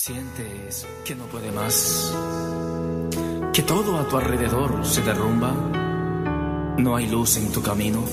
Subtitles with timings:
[0.00, 2.14] Sientes que no puede más,
[3.52, 5.52] que todo a tu alrededor se derrumba,
[6.78, 8.04] no hay luz en tu camino.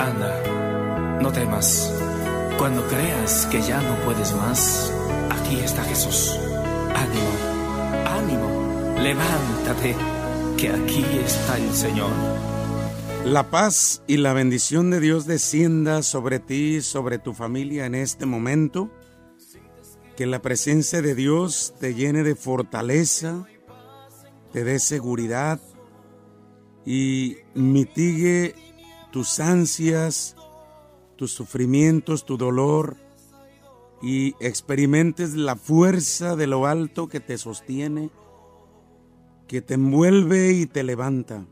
[0.00, 1.92] Anda, no temas,
[2.56, 4.90] cuando creas que ya no puedes más,
[5.28, 6.34] aquí está Jesús.
[6.94, 7.30] Ánimo,
[8.18, 9.94] ánimo, levántate,
[10.56, 12.10] que aquí está el Señor.
[13.26, 18.24] La paz y la bendición de Dios descienda sobre ti, sobre tu familia en este
[18.24, 18.90] momento.
[20.16, 23.46] Que la presencia de Dios te llene de fortaleza,
[24.52, 25.60] te dé seguridad
[26.86, 28.54] y mitigue
[29.12, 30.34] tus ansias,
[31.16, 32.96] tus sufrimientos, tu dolor
[34.00, 38.10] y experimentes la fuerza de lo alto que te sostiene,
[39.46, 41.46] que te envuelve y te levanta.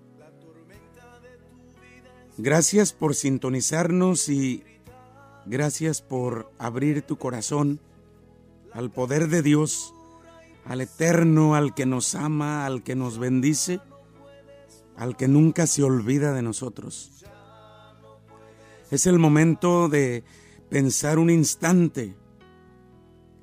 [2.38, 4.64] Gracias por sintonizarnos y
[5.44, 7.78] gracias por abrir tu corazón
[8.74, 9.94] al poder de Dios,
[10.66, 13.80] al eterno, al que nos ama, al que nos bendice,
[14.96, 17.24] al que nunca se olvida de nosotros.
[18.90, 20.24] Es el momento de
[20.70, 22.16] pensar un instante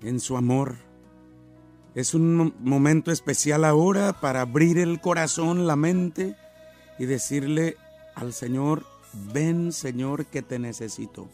[0.04, 0.76] en su amor.
[1.96, 6.36] Es un momento especial ahora para abrir el corazón, la mente
[7.00, 7.78] y decirle
[8.16, 8.86] al Señor,
[9.34, 11.28] ven Señor que te necesito.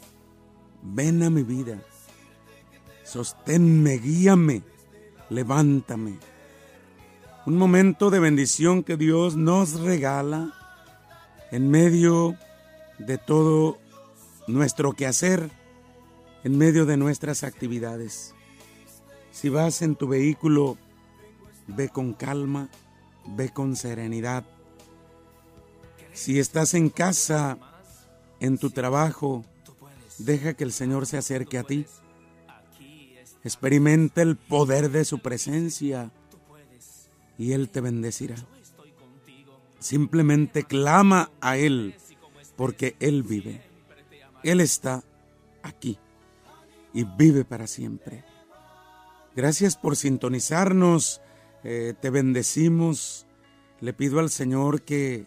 [0.83, 1.79] Ven a mi vida
[3.07, 4.63] sosténme, guíame,
[5.29, 6.19] levántame.
[7.45, 10.53] Un momento de bendición que Dios nos regala
[11.51, 12.35] en medio
[12.99, 13.77] de todo
[14.47, 15.49] nuestro quehacer,
[16.43, 18.33] en medio de nuestras actividades.
[19.31, 20.77] Si vas en tu vehículo,
[21.67, 22.69] ve con calma,
[23.25, 24.43] ve con serenidad.
[26.13, 27.57] Si estás en casa,
[28.39, 29.45] en tu trabajo,
[30.17, 31.85] deja que el Señor se acerque a ti.
[33.47, 36.11] Experimenta el poder de su presencia
[37.37, 38.35] y Él te bendecirá.
[39.79, 41.95] Simplemente clama a Él
[42.57, 43.61] porque Él vive.
[44.43, 45.01] Él está
[45.63, 45.97] aquí
[46.91, 48.25] y vive para siempre.
[49.33, 51.21] Gracias por sintonizarnos.
[51.63, 53.27] Eh, te bendecimos.
[53.79, 55.25] Le pido al Señor que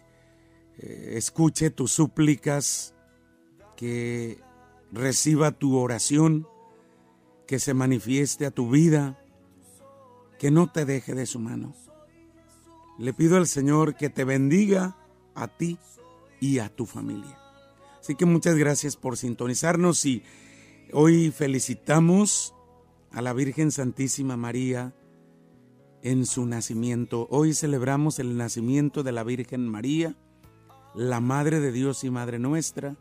[0.77, 2.93] eh, escuche tus súplicas,
[3.75, 4.39] que
[4.91, 6.50] reciba tu oración
[7.51, 9.19] que se manifieste a tu vida,
[10.39, 11.75] que no te deje de su mano.
[12.97, 14.95] Le pido al Señor que te bendiga
[15.35, 15.77] a ti
[16.39, 17.37] y a tu familia.
[17.99, 20.23] Así que muchas gracias por sintonizarnos y
[20.93, 22.55] hoy felicitamos
[23.11, 24.95] a la Virgen Santísima María
[26.03, 27.27] en su nacimiento.
[27.31, 30.15] Hoy celebramos el nacimiento de la Virgen María,
[30.95, 32.95] la Madre de Dios y Madre nuestra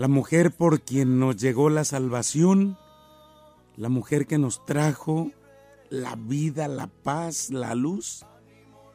[0.00, 2.78] la mujer por quien nos llegó la salvación,
[3.76, 5.30] la mujer que nos trajo
[5.90, 8.24] la vida, la paz, la luz,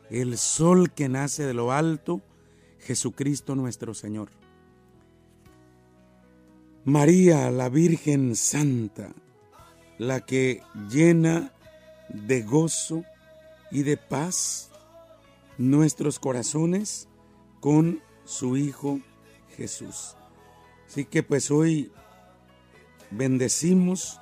[0.10, 2.24] el sol que nace de lo alto,
[2.80, 4.32] Jesucristo nuestro Señor.
[6.86, 9.14] María, la Virgen Santa,
[10.00, 11.54] la que llena
[12.10, 13.04] de gozo
[13.70, 14.72] y de paz
[15.60, 17.08] nuestros corazones
[17.60, 19.02] con su Hijo
[19.56, 20.16] Jesús.
[20.88, 21.92] Así que pues hoy
[23.12, 24.20] bendecimos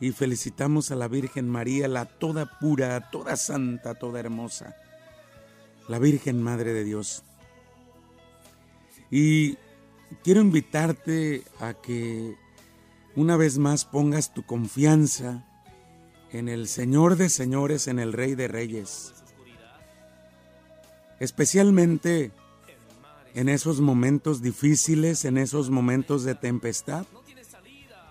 [0.00, 4.76] y felicitamos a la Virgen María, la toda pura, toda santa, toda hermosa,
[5.88, 7.24] la Virgen Madre de Dios.
[9.10, 9.56] Y
[10.22, 12.36] quiero invitarte a que
[13.16, 15.44] una vez más pongas tu confianza
[16.30, 19.14] en el Señor de señores, en el Rey de Reyes.
[21.18, 22.30] Especialmente
[23.38, 27.06] en esos momentos difíciles, en esos momentos de tempestad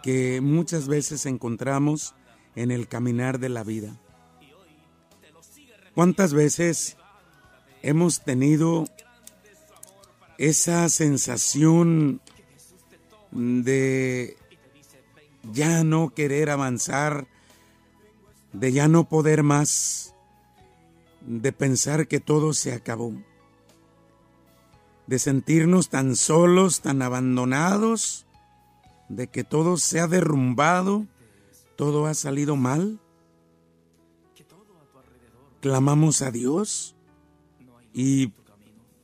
[0.01, 2.15] que muchas veces encontramos
[2.55, 3.99] en el caminar de la vida.
[5.93, 6.95] ¿Cuántas veces
[7.81, 8.85] hemos tenido
[10.37, 12.21] esa sensación
[13.33, 14.37] de
[15.51, 17.27] ya no querer avanzar,
[18.53, 20.15] de ya no poder más,
[21.19, 23.11] de pensar que todo se acabó?
[25.07, 28.25] De sentirnos tan solos, tan abandonados,
[29.07, 31.07] de que todo se ha derrumbado,
[31.77, 32.99] todo ha salido mal.
[35.61, 36.95] Clamamos a Dios
[37.93, 38.33] y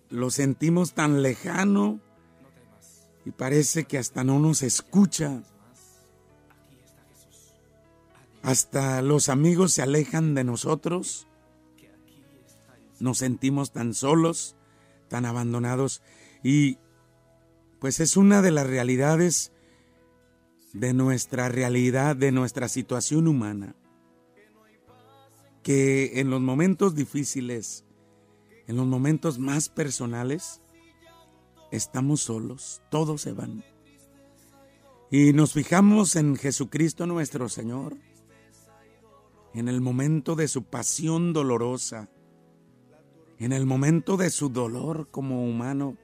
[0.09, 1.99] lo sentimos tan lejano
[3.25, 5.41] y parece que hasta no nos escucha.
[8.41, 11.27] Hasta los amigos se alejan de nosotros.
[12.99, 14.57] Nos sentimos tan solos
[15.09, 16.01] tan abandonados
[16.43, 16.77] y
[17.79, 19.51] pues es una de las realidades
[20.73, 23.75] de nuestra realidad, de nuestra situación humana,
[25.61, 27.85] que en los momentos difíciles,
[28.67, 30.61] en los momentos más personales,
[31.71, 33.63] estamos solos, todos se van.
[35.11, 37.95] Y nos fijamos en Jesucristo nuestro Señor,
[39.53, 42.09] en el momento de su pasión dolorosa,
[43.43, 45.97] en el momento de su dolor como humano,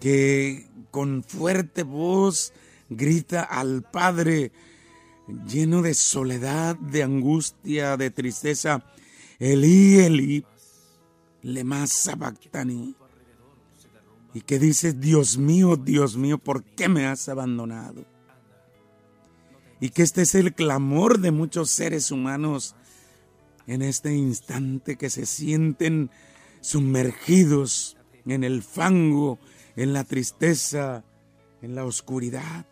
[0.00, 2.54] que con fuerte voz
[2.88, 4.50] grita al Padre,
[5.46, 8.82] lleno de soledad, de angustia, de tristeza,
[9.38, 10.46] Elí, Elí,
[11.42, 12.96] lema sabactani.
[14.32, 18.06] Y que dice, Dios mío, Dios mío, ¿por qué me has abandonado?
[19.80, 22.74] Y que este es el clamor de muchos seres humanos
[23.66, 26.10] en este instante que se sienten
[26.60, 27.96] sumergidos
[28.26, 29.38] en el fango,
[29.76, 31.04] en la tristeza,
[31.62, 32.66] en la oscuridad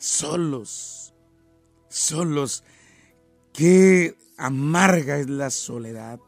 [0.00, 1.14] solos,
[1.88, 2.64] solos.
[3.52, 6.18] Qué amarga es la soledad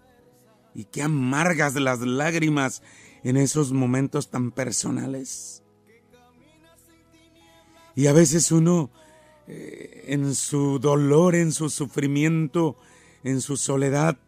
[0.74, 2.82] y qué amargas las lágrimas
[3.24, 5.62] en esos momentos tan personales.
[7.94, 8.90] Y a veces uno
[9.48, 12.76] eh, en su dolor, en su sufrimiento,
[13.24, 14.18] en su soledad,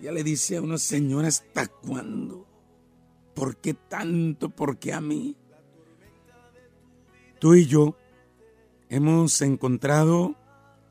[0.00, 2.46] ya le dice a uno, Señor, ¿hasta cuándo?
[3.34, 4.50] ¿Por qué tanto?
[4.50, 5.36] ¿Por qué a mí?
[7.38, 7.96] Tú y yo
[8.88, 10.34] hemos encontrado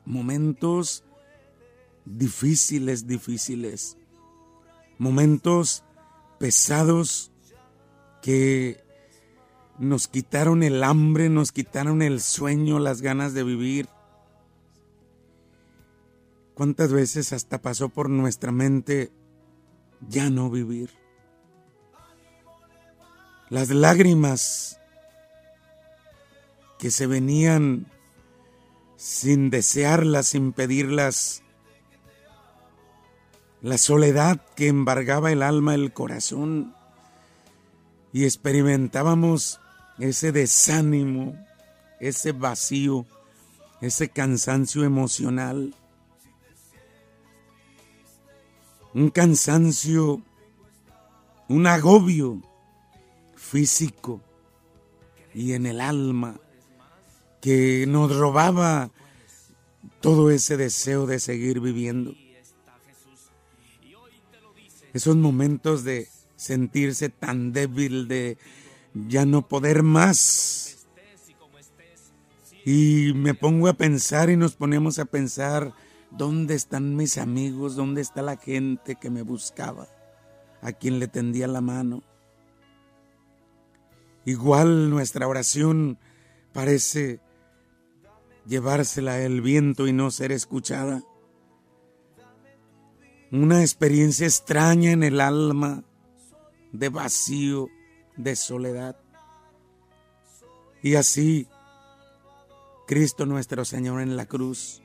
[0.04, 1.04] momentos
[2.04, 3.96] difíciles, difíciles,
[4.98, 5.84] momentos
[6.38, 7.30] pesados
[8.22, 8.84] que
[9.78, 13.88] nos quitaron el hambre, nos quitaron el sueño, las ganas de vivir.
[16.54, 19.10] ¿Cuántas veces hasta pasó por nuestra mente
[20.08, 20.90] ya no vivir?
[23.50, 24.78] Las lágrimas
[26.78, 27.86] que se venían
[28.96, 31.42] sin desearlas, sin pedirlas,
[33.60, 36.74] la soledad que embargaba el alma, el corazón,
[38.12, 39.60] y experimentábamos
[39.98, 41.34] ese desánimo,
[41.98, 43.06] ese vacío,
[43.80, 45.74] ese cansancio emocional,
[48.94, 50.22] un cansancio,
[51.48, 52.40] un agobio
[53.34, 54.22] físico
[55.34, 56.40] y en el alma
[57.40, 58.90] que nos robaba
[60.00, 62.14] todo ese deseo de seguir viviendo.
[64.92, 68.38] Esos momentos de sentirse tan débil, de
[68.94, 70.86] ya no poder más.
[72.64, 75.74] Y me pongo a pensar y nos ponemos a pensar,
[76.16, 77.76] ¿dónde están mis amigos?
[77.76, 79.88] ¿Dónde está la gente que me buscaba?
[80.62, 82.02] A quien le tendía la mano.
[84.24, 85.98] Igual nuestra oración
[86.52, 87.20] parece
[88.46, 91.02] llevársela el viento y no ser escuchada.
[93.30, 95.82] Una experiencia extraña en el alma
[96.72, 97.68] de vacío,
[98.16, 98.96] de soledad.
[100.82, 101.48] Y así,
[102.86, 104.83] Cristo nuestro Señor en la cruz,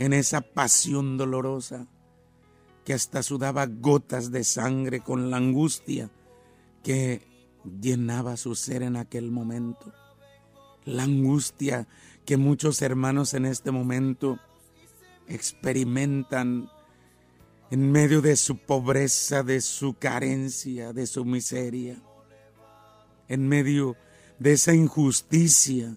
[0.00, 1.86] en esa pasión dolorosa,
[2.86, 6.10] que hasta sudaba gotas de sangre con la angustia
[6.82, 7.20] que
[7.82, 9.92] llenaba su ser en aquel momento.
[10.86, 11.86] La angustia
[12.24, 14.38] que muchos hermanos en este momento
[15.28, 16.70] experimentan
[17.70, 22.00] en medio de su pobreza, de su carencia, de su miseria,
[23.28, 23.96] en medio
[24.38, 25.94] de esa injusticia,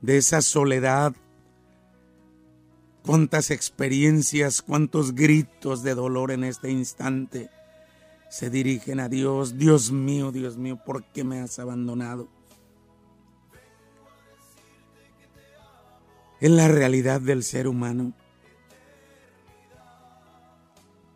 [0.00, 1.14] de esa soledad.
[3.04, 7.50] Cuántas experiencias, cuántos gritos de dolor en este instante
[8.30, 9.58] se dirigen a Dios.
[9.58, 12.28] Dios mío, Dios mío, ¿por qué me has abandonado?
[16.44, 18.12] en la realidad del ser humano.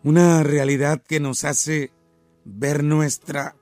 [0.02, 1.92] Una realidad que nos hace
[2.46, 3.54] ver nuestra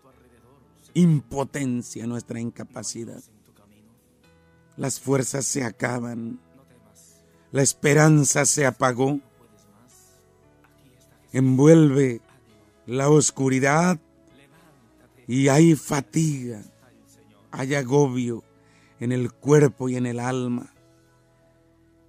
[0.94, 3.20] impotencia, nuestra incapacidad.
[4.76, 6.38] Las fuerzas se acaban,
[7.52, 9.20] la esperanza se apagó,
[11.32, 12.20] envuelve
[12.86, 13.98] la oscuridad
[15.26, 16.62] y hay fatiga,
[17.50, 18.44] hay agobio
[19.00, 20.72] en el cuerpo y en el alma.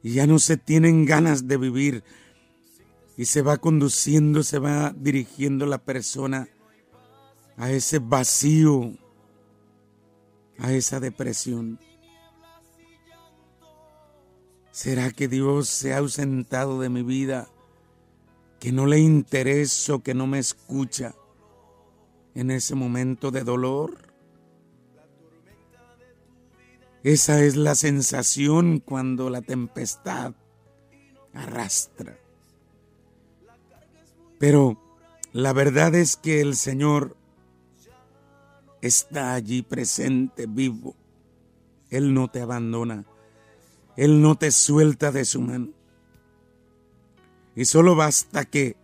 [0.04, 2.04] Y ya no se tienen ganas de vivir.
[3.18, 6.48] Y se va conduciendo, se va dirigiendo la persona
[7.58, 8.94] a ese vacío,
[10.60, 11.80] a esa depresión.
[14.78, 17.50] ¿Será que Dios se ha ausentado de mi vida,
[18.60, 21.16] que no le intereso, que no me escucha
[22.36, 23.98] en ese momento de dolor?
[27.02, 30.36] Esa es la sensación cuando la tempestad
[31.34, 32.16] arrastra.
[34.38, 34.80] Pero
[35.34, 37.18] la verdad es que el Señor
[38.84, 40.96] está allí presente, vivo.
[41.90, 43.08] Él no te abandona.
[43.98, 45.70] Él no te suelta de su mano.
[47.56, 48.78] Y solo basta que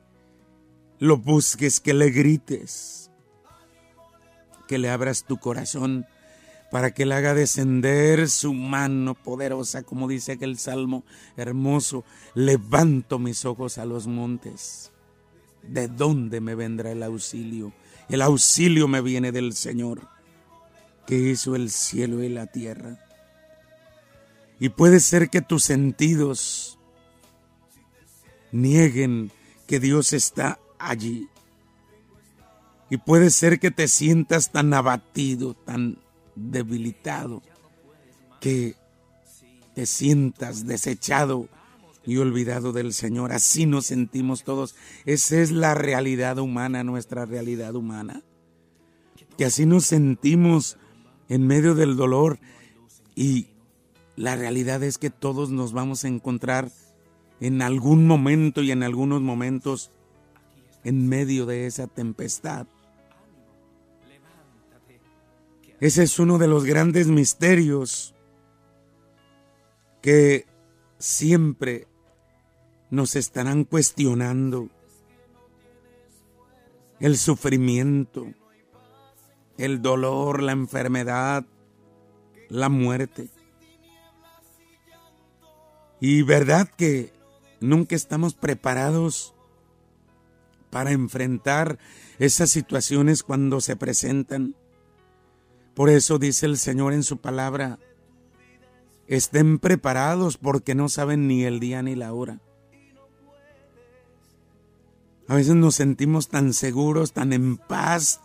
[0.99, 3.11] lo busques, que le grites,
[4.67, 6.07] que le abras tu corazón
[6.73, 11.03] para que le haga descender su mano poderosa, como dice aquel salmo
[11.37, 12.03] hermoso,
[12.33, 14.91] levanto mis ojos a los montes.
[15.61, 17.73] ¿De dónde me vendrá el auxilio?
[18.09, 20.09] El auxilio me viene del Señor,
[21.05, 22.97] que hizo el cielo y la tierra.
[24.59, 26.79] Y puede ser que tus sentidos
[28.51, 29.31] nieguen
[29.67, 31.27] que Dios está allí.
[32.89, 35.97] Y puede ser que te sientas tan abatido, tan
[36.35, 37.41] debilitado,
[38.39, 38.75] que
[39.73, 41.49] te sientas desechado
[42.05, 43.31] y olvidado del Señor.
[43.31, 44.75] Así nos sentimos todos.
[45.05, 48.21] Esa es la realidad humana, nuestra realidad humana.
[49.37, 50.77] Que así nos sentimos
[51.29, 52.39] en medio del dolor
[53.15, 53.47] y
[54.15, 56.71] la realidad es que todos nos vamos a encontrar
[57.39, 59.91] en algún momento y en algunos momentos
[60.83, 62.67] en medio de esa tempestad.
[65.79, 68.13] Ese es uno de los grandes misterios
[70.01, 70.45] que
[70.97, 71.87] siempre
[72.89, 74.69] nos estarán cuestionando.
[76.99, 78.27] El sufrimiento,
[79.57, 81.45] el dolor, la enfermedad,
[82.49, 83.29] la muerte.
[86.05, 87.13] Y verdad que
[87.61, 89.33] nunca estamos preparados
[90.69, 91.79] para enfrentar
[92.19, 94.53] esas situaciones cuando se presentan.
[95.73, 97.79] Por eso dice el Señor en su palabra,
[99.07, 102.41] estén preparados porque no saben ni el día ni la hora.
[105.29, 108.19] A veces nos sentimos tan seguros, tan en paz,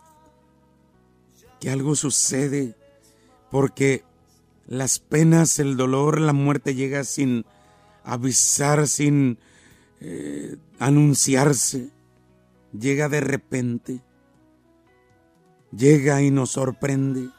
[1.61, 2.75] que algo sucede
[3.49, 4.03] porque
[4.67, 7.45] las penas, el dolor, la muerte llega sin
[8.13, 9.37] avisar, sin
[10.01, 11.89] eh, anunciarse.
[12.77, 14.01] Llega de repente,
[15.71, 17.29] llega y nos sorprende.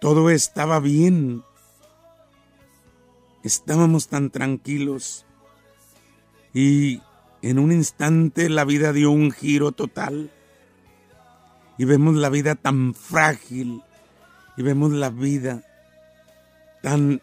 [0.00, 1.42] Todo estaba bien,
[3.44, 5.26] estábamos tan tranquilos.
[6.52, 7.02] Y
[7.42, 10.30] en un instante la vida dio un giro total.
[11.78, 13.82] Y vemos la vida tan frágil.
[14.56, 15.62] Y vemos la vida
[16.82, 17.20] tan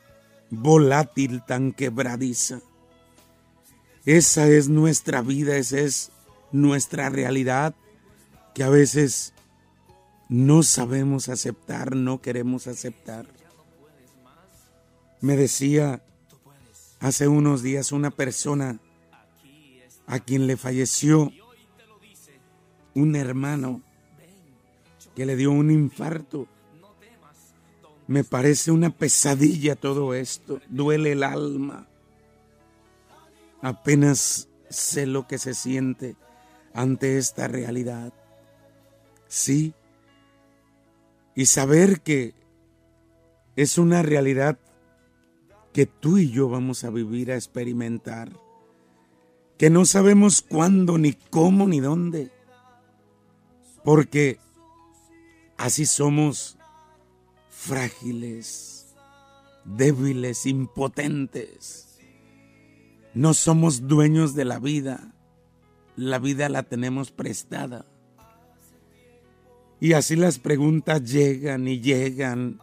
[0.61, 2.61] volátil, tan quebradiza.
[4.05, 6.11] Esa es nuestra vida, esa es
[6.51, 7.73] nuestra realidad
[8.53, 9.33] que a veces
[10.29, 13.27] no sabemos aceptar, no queremos aceptar.
[15.21, 16.03] Me decía
[16.99, 18.79] hace unos días una persona
[20.05, 21.31] a quien le falleció
[22.93, 23.81] un hermano
[25.15, 26.47] que le dio un infarto.
[28.07, 31.87] Me parece una pesadilla todo esto, duele el alma.
[33.61, 36.15] Apenas sé lo que se siente
[36.73, 38.13] ante esta realidad.
[39.27, 39.73] Sí.
[41.35, 42.33] Y saber que
[43.55, 44.59] es una realidad
[45.71, 48.31] que tú y yo vamos a vivir, a experimentar.
[49.57, 52.31] Que no sabemos cuándo, ni cómo, ni dónde.
[53.83, 54.39] Porque
[55.57, 56.57] así somos
[57.63, 58.93] frágiles,
[59.65, 61.99] débiles, impotentes.
[63.13, 65.13] No somos dueños de la vida
[65.95, 67.85] la vida la tenemos prestada.
[69.79, 72.59] Y así las preguntas llegan y llegan.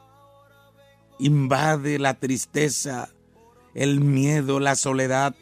[1.19, 3.11] Invade la tristeza,
[3.75, 5.35] el miedo, la soledad,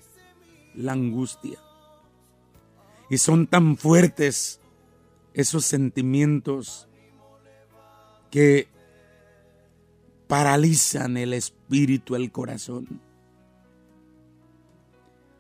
[0.75, 1.59] la angustia.
[3.11, 4.61] Y son tan fuertes
[5.35, 6.89] esos sentimientos
[8.31, 8.69] que
[10.29, 13.01] paralizan el espíritu, el corazón.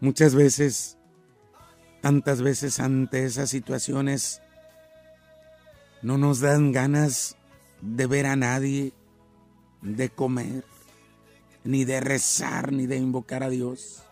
[0.01, 0.99] Muchas veces
[2.01, 4.41] Tantas veces ante esas situaciones
[6.01, 7.37] no nos dan ganas
[7.81, 8.93] de ver a nadie,
[9.83, 10.65] de comer,
[11.65, 14.05] ni de rezar, ni de invocar a Dios.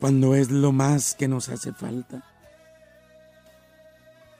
[0.00, 2.24] Cuando es lo más que nos hace falta.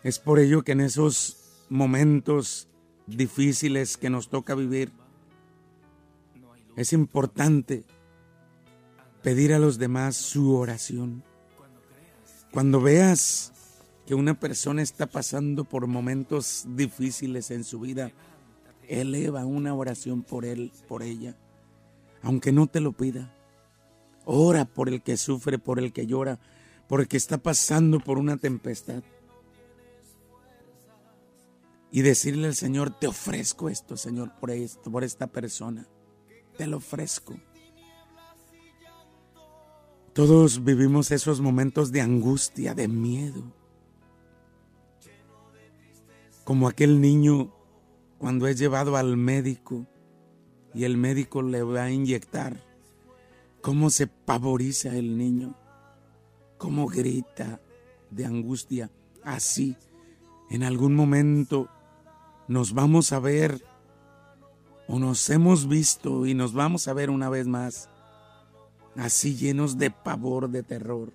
[0.03, 2.69] Es por ello que en esos momentos
[3.07, 4.93] difíciles que nos toca vivir,
[6.77, 7.85] es importante
[9.23, 11.23] pedir a los demás su oración.
[12.53, 13.53] Cuando veas
[14.07, 18.13] que una persona está pasando por momentos difíciles en su vida,
[18.89, 21.37] eleva una oración por él, por ella,
[22.23, 23.35] aunque no te lo pida.
[24.27, 26.39] Ora por el que sufre, por el que llora,
[26.89, 29.03] por el que está pasando por una tempestad.
[31.95, 35.87] Y decirle al Señor, te ofrezco esto, Señor, por esto, por esta persona.
[36.59, 37.37] Te lo ofrezco.
[40.13, 43.45] Todos vivimos esos momentos de angustia, de miedo.
[46.43, 47.55] Como aquel niño
[48.19, 49.87] cuando es llevado al médico
[50.75, 52.61] y el médico le va a inyectar.
[53.61, 55.55] Cómo se pavoriza el niño.
[56.59, 57.61] Cómo grita
[58.11, 58.91] de angustia.
[59.23, 59.77] Así,
[60.51, 61.71] en algún momento
[62.49, 63.65] nos vamos a ver
[64.87, 67.89] o nos hemos visto y nos vamos a ver una vez más
[68.97, 71.13] así llenos de pavor, de terror.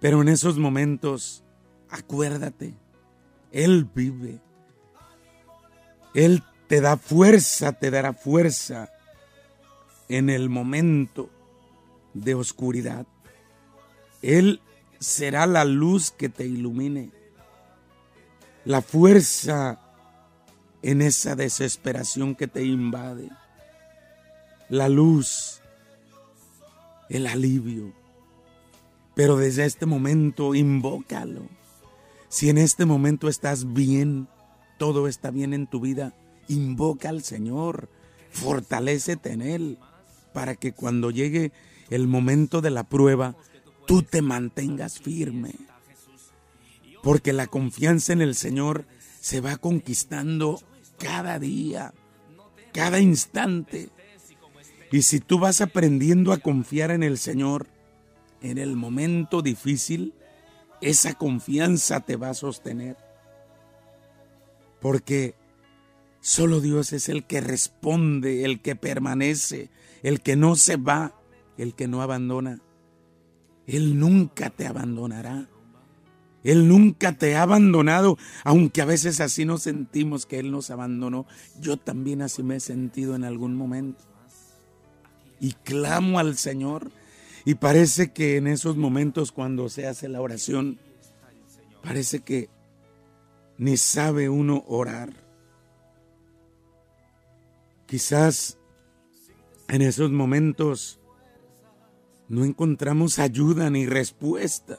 [0.00, 1.44] Pero en esos momentos,
[1.90, 2.74] acuérdate,
[3.52, 4.40] Él vive.
[6.14, 8.90] Él te da fuerza, te dará fuerza
[10.08, 11.30] en el momento
[12.14, 13.06] de oscuridad.
[14.22, 14.60] Él
[14.98, 17.10] será la luz que te ilumine.
[18.66, 19.80] La fuerza
[20.82, 23.30] en esa desesperación que te invade.
[24.68, 25.62] La luz
[27.08, 27.92] el alivio.
[29.14, 31.42] Pero desde este momento invócalo.
[32.28, 34.28] Si en este momento estás bien,
[34.78, 36.12] todo está bien en tu vida,
[36.48, 37.88] invoca al Señor,
[38.30, 39.78] fortalécete en Él,
[40.34, 41.52] para que cuando llegue
[41.88, 43.36] el momento de la prueba,
[43.86, 45.54] tú te mantengas firme.
[47.02, 48.86] Porque la confianza en el Señor
[49.20, 50.60] se va conquistando
[50.98, 51.94] cada día,
[52.72, 53.90] cada instante.
[54.90, 57.66] Y si tú vas aprendiendo a confiar en el Señor
[58.40, 60.14] en el momento difícil,
[60.80, 62.96] esa confianza te va a sostener.
[64.80, 65.34] Porque
[66.20, 69.70] solo Dios es el que responde, el que permanece,
[70.02, 71.14] el que no se va,
[71.58, 72.60] el que no abandona.
[73.66, 75.48] Él nunca te abandonará.
[76.46, 81.26] Él nunca te ha abandonado, aunque a veces así nos sentimos que Él nos abandonó.
[81.60, 84.04] Yo también así me he sentido en algún momento
[85.40, 86.92] y clamo al Señor.
[87.44, 90.78] Y parece que en esos momentos cuando se hace la oración,
[91.82, 92.48] parece que
[93.58, 95.12] ni sabe uno orar.
[97.86, 98.58] Quizás
[99.68, 101.00] en esos momentos
[102.28, 104.78] no encontramos ayuda ni respuesta.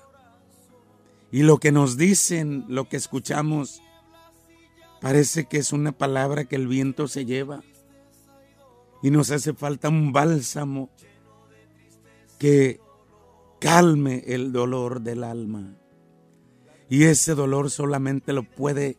[1.31, 3.81] Y lo que nos dicen, lo que escuchamos,
[5.01, 7.63] parece que es una palabra que el viento se lleva
[9.01, 10.89] y nos hace falta un bálsamo
[12.39, 12.79] que
[13.59, 15.75] calme el dolor del alma.
[16.89, 18.97] Y ese dolor solamente lo puede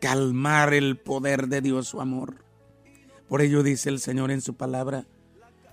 [0.00, 2.44] calmar el poder de Dios, su amor.
[3.28, 5.06] Por ello dice el Señor en su palabra,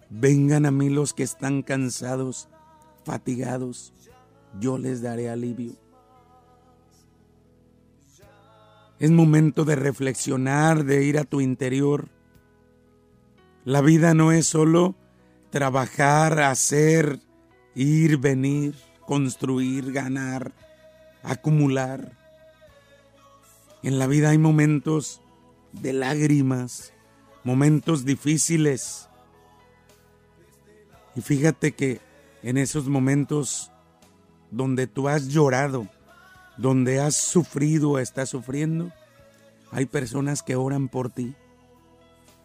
[0.09, 2.49] vengan a mí los que están cansados,
[3.03, 3.93] fatigados,
[4.59, 5.73] yo les daré alivio.
[8.99, 12.09] Es momento de reflexionar, de ir a tu interior
[13.67, 14.95] la vida no es solo
[15.49, 17.19] trabajar, hacer,
[17.75, 20.53] ir, venir, construir, ganar,
[21.21, 22.13] acumular.
[23.83, 25.21] En la vida hay momentos
[25.73, 26.93] de lágrimas,
[27.43, 29.09] momentos difíciles.
[31.17, 31.99] Y fíjate que
[32.43, 33.73] en esos momentos
[34.51, 35.87] donde tú has llorado,
[36.57, 38.91] donde has sufrido, estás sufriendo,
[39.71, 41.35] hay personas que oran por ti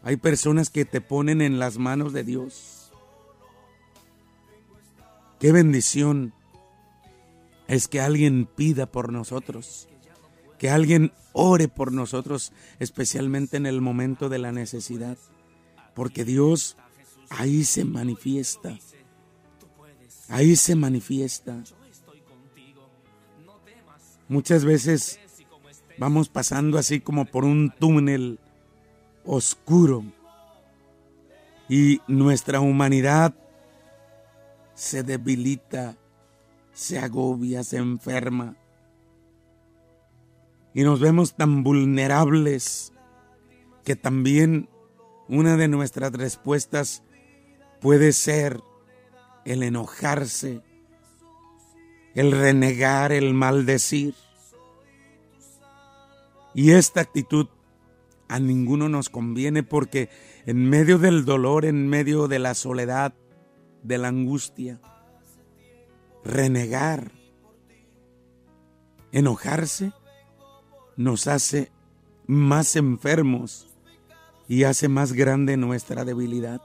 [0.05, 2.91] hay personas que te ponen en las manos de Dios.
[5.39, 6.33] Qué bendición
[7.69, 9.89] es que alguien pida por nosotros,
[10.59, 15.17] que alguien ore por nosotros, especialmente en el momento de la necesidad,
[15.95, 16.77] porque Dios
[17.31, 18.79] ahí se manifiesta,
[20.29, 21.63] ahí se manifiesta.
[24.33, 25.21] Muchas veces
[25.99, 28.39] vamos pasando así como por un túnel
[29.27, 30.05] oscuro
[31.69, 33.35] y nuestra humanidad
[34.73, 35.99] se debilita,
[36.73, 38.57] se agobia, se enferma.
[40.73, 42.95] Y nos vemos tan vulnerables
[43.85, 44.71] que también
[45.29, 47.03] una de nuestras respuestas
[47.83, 48.63] puede ser
[49.45, 50.63] el enojarse,
[52.15, 54.15] el renegar, el maldecir.
[56.55, 57.49] Y esta actitud
[58.29, 60.11] a ninguno nos conviene porque
[60.47, 63.15] en medio del dolor, en medio de la soledad,
[63.83, 64.81] de la angustia,
[66.25, 67.13] renegar
[69.13, 69.93] enojarse
[70.97, 71.71] nos hace
[72.27, 73.69] más enfermos
[74.49, 76.61] y hace más grande nuestra debilidad.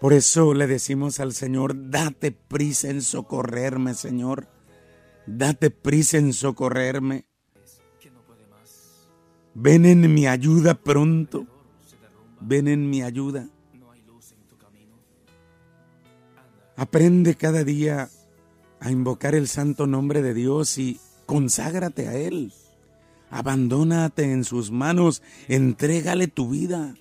[0.00, 4.48] Por eso le decimos al Señor, date prisa en socorrerme, Señor.
[5.26, 7.24] Date prisa en socorrerme.
[9.54, 11.46] Ven en mi ayuda pronto.
[12.40, 13.48] Ven en mi ayuda.
[16.76, 18.10] Aprende cada día
[18.80, 22.52] a invocar el santo nombre de Dios y conságrate a Él.
[23.30, 26.94] Abandónate en sus manos, entrégale tu vida.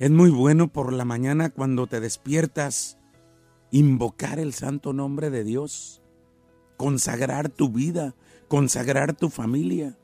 [0.00, 2.96] Es muy bueno por la mañana cuando te despiertas
[3.70, 6.00] invocar el santo nombre de Dios,
[6.78, 8.14] consagrar tu vida,
[8.48, 9.98] consagrar tu familia.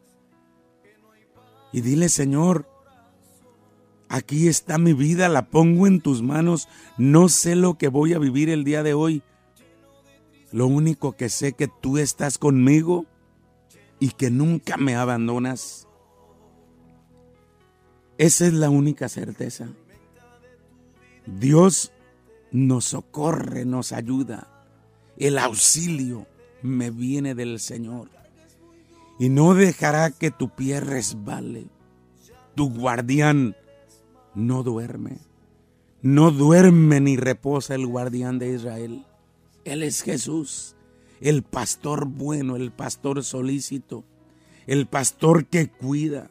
[1.73, 2.69] Y dile, Señor,
[4.11, 8.19] aquí está mi vida, la pongo en tus manos, no sé lo que voy a
[8.19, 9.23] vivir el día de hoy.
[10.53, 13.07] Lo único que sé que tú estás conmigo
[13.99, 15.89] y que nunca me abandonas.
[18.19, 19.71] Esa es la única certeza.
[21.27, 21.93] Dios
[22.53, 24.49] nos socorre, nos ayuda.
[25.17, 26.27] El auxilio
[26.63, 28.11] me viene del Señor.
[29.19, 31.69] Y no dejará que tu pie resbale.
[32.55, 33.57] Tu guardián
[34.35, 35.19] no duerme.
[36.03, 39.07] No duerme ni reposa el guardián de Israel.
[39.65, 40.77] Él es Jesús
[41.21, 44.05] el pastor bueno, el pastor solícito,
[44.67, 46.31] el pastor que cuida.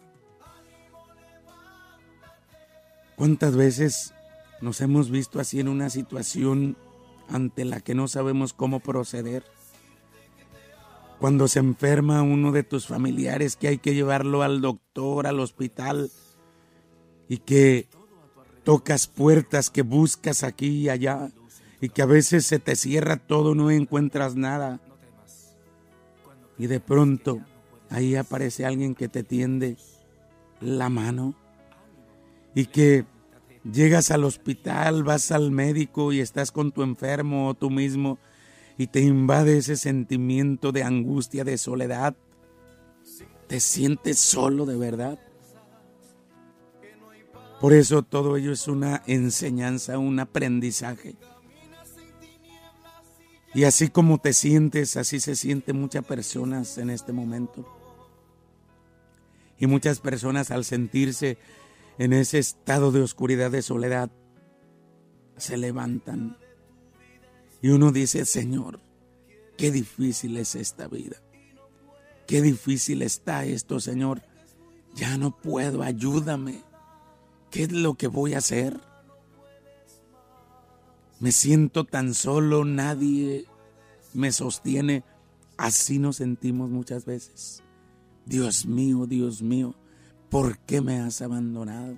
[3.15, 4.13] ¿Cuántas veces
[4.61, 6.77] nos hemos visto así en una situación
[7.29, 9.43] ante la que no sabemos cómo proceder?
[11.19, 16.11] Cuando se enferma uno de tus familiares que hay que llevarlo al doctor, al hospital,
[17.27, 17.87] y que
[18.63, 21.31] tocas puertas, que buscas aquí y allá,
[21.81, 24.79] y que a veces se te cierra todo, no encuentras nada.
[26.57, 27.41] Y de pronto
[27.89, 29.77] ahí aparece alguien que te tiende
[30.61, 31.35] la mano
[32.53, 33.05] y que
[33.71, 38.19] llegas al hospital, vas al médico y estás con tu enfermo o tú mismo
[38.77, 42.15] y te invade ese sentimiento de angustia, de soledad.
[43.47, 45.19] Te sientes solo de verdad.
[47.61, 51.15] Por eso todo ello es una enseñanza, un aprendizaje.
[53.53, 57.65] Y así como te sientes, así se sienten muchas personas en este momento.
[59.57, 61.37] Y muchas personas al sentirse
[61.97, 64.11] en ese estado de oscuridad, de soledad,
[65.37, 66.37] se levantan.
[67.61, 68.79] Y uno dice, Señor,
[69.57, 71.17] qué difícil es esta vida.
[72.27, 74.21] Qué difícil está esto, Señor.
[74.95, 76.63] Ya no puedo, ayúdame.
[77.51, 78.79] ¿Qué es lo que voy a hacer?
[81.19, 83.45] Me siento tan solo, nadie
[84.13, 85.03] me sostiene.
[85.57, 87.63] Así nos sentimos muchas veces.
[88.25, 89.75] Dios mío, Dios mío,
[90.35, 91.95] ¿por qué me has abandonado?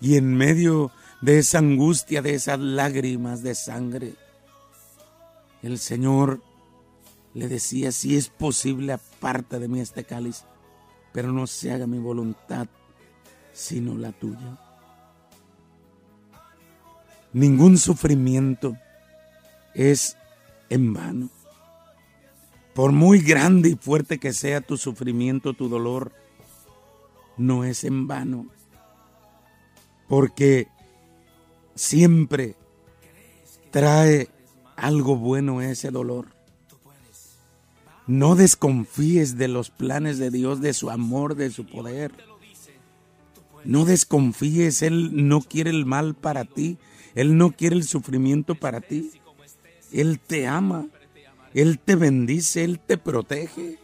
[0.00, 4.14] Y en medio de esa angustia, de esas lágrimas de sangre,
[5.60, 6.40] el Señor
[7.34, 10.46] le decía, si es posible, aparta de mí este cáliz,
[11.12, 12.66] pero no se haga mi voluntad,
[13.52, 14.58] sino la tuya.
[17.34, 18.74] Ningún sufrimiento
[19.74, 20.16] es
[20.70, 21.28] en vano.
[22.72, 26.23] Por muy grande y fuerte que sea tu sufrimiento, tu dolor,
[27.36, 28.46] no es en vano.
[30.08, 30.68] Porque
[31.74, 32.56] siempre
[33.70, 34.28] trae
[34.76, 36.28] algo bueno ese dolor.
[38.06, 42.12] No desconfíes de los planes de Dios, de su amor, de su poder.
[43.64, 46.78] No desconfíes, Él no quiere el mal para ti,
[47.14, 49.12] él no quiere el sufrimiento para ti.
[49.92, 50.88] Él te ama,
[51.54, 53.78] Él te bendice, Él te protege.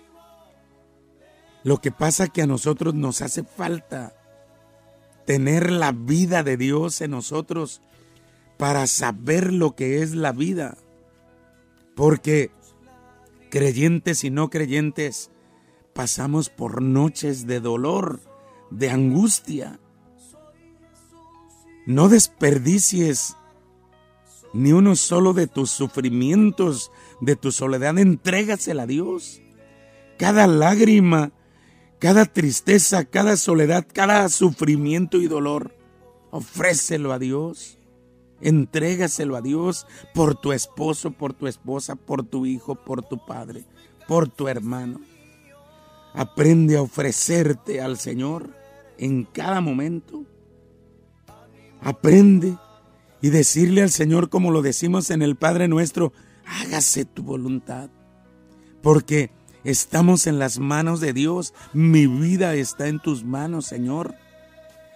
[1.62, 4.14] Lo que pasa que a nosotros nos hace falta
[5.27, 7.83] tener la vida de Dios en nosotros
[8.57, 10.77] para saber lo que es la vida.
[11.94, 12.51] Porque
[13.51, 15.31] creyentes y no creyentes
[15.92, 18.20] pasamos por noches de dolor,
[18.70, 19.81] de angustia,
[21.87, 23.37] no desperdicies
[24.53, 29.40] ni uno solo de tus sufrimientos, de tu soledad, entrégasela a Dios.
[30.18, 31.33] Cada lágrima,
[32.00, 35.72] cada tristeza, cada soledad, cada sufrimiento y dolor,
[36.32, 37.76] ofrécelo a Dios.
[38.42, 43.64] Entrégaselo a Dios por tu esposo, por tu esposa, por tu hijo, por tu padre,
[44.08, 45.00] por tu hermano.
[46.14, 48.48] Aprende a ofrecerte al Señor
[48.96, 50.24] en cada momento
[51.82, 52.56] Aprende
[53.22, 56.12] y decirle al Señor como lo decimos en el Padre nuestro,
[56.44, 57.90] hágase tu voluntad.
[58.82, 59.30] porque
[59.64, 61.55] estamos en las manos de Dios.
[61.73, 64.14] Mi vida está en tus manos, Señor.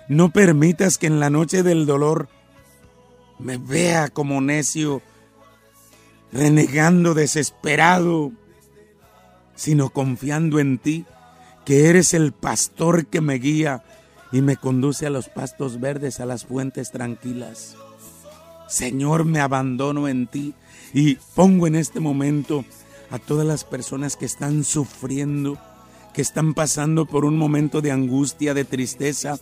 [0.08, 2.28] No permitas que en la noche del dolor
[3.38, 5.02] me vea como necio,
[6.32, 8.32] renegando, desesperado,
[9.54, 11.06] sino confiando en ti,
[11.64, 13.84] que eres el pastor que me guía
[14.32, 17.76] y me conduce a los pastos verdes, a las fuentes tranquilas.
[18.68, 20.54] Señor, me abandono en ti
[20.92, 22.64] y pongo en este momento
[23.10, 25.58] a todas las personas que están sufriendo,
[26.12, 29.38] que están pasando por un momento de angustia, de tristeza,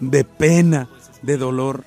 [0.00, 0.88] de pena,
[1.22, 1.84] de dolor.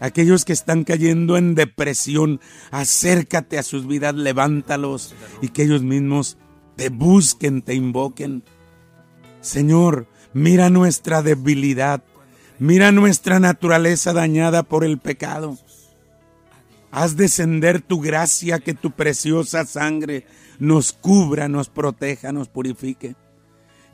[0.00, 6.38] Aquellos que están cayendo en depresión, acércate a sus vidas, levántalos y que ellos mismos
[6.76, 8.42] te busquen, te invoquen.
[9.42, 12.02] Señor, mira nuestra debilidad,
[12.58, 15.58] mira nuestra naturaleza dañada por el pecado.
[16.90, 20.26] Haz descender tu gracia, que tu preciosa sangre
[20.60, 23.16] nos cubra, nos proteja, nos purifique.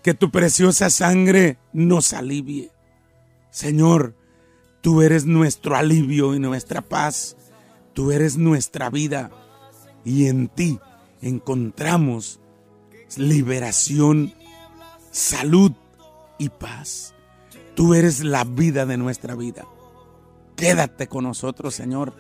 [0.03, 2.71] Que tu preciosa sangre nos alivie.
[3.51, 4.15] Señor,
[4.83, 7.37] tú eres nuestro alivio y nuestra paz.
[7.95, 9.31] Tú eres nuestra vida.
[10.05, 10.79] Y en ti
[11.23, 12.41] encontramos
[13.17, 14.35] liberación,
[15.11, 15.73] salud
[16.39, 17.15] y paz.
[17.75, 19.67] Tú eres la vida de nuestra vida.
[20.55, 22.15] Quédate con nosotros, Señor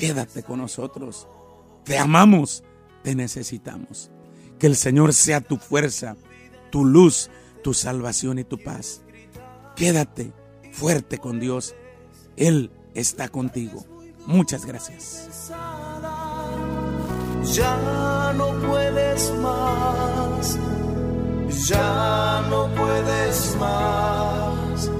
[0.00, 1.28] quédate con nosotros.
[1.84, 2.64] Te amamos,
[3.02, 4.10] te necesitamos.
[4.58, 6.16] Que el Señor sea tu fuerza,
[6.70, 7.30] tu luz,
[7.62, 9.02] tu salvación y tu paz.
[9.76, 10.32] Quédate
[10.72, 11.74] fuerte con Dios.
[12.36, 13.84] Él está contigo.
[14.26, 15.50] Muchas gracias.
[17.54, 20.58] Ya no puedes más,
[21.66, 24.90] ya no puedes más